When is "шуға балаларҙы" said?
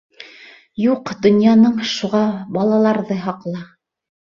1.93-3.23